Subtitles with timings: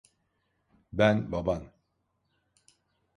[0.93, 1.71] Ben baban.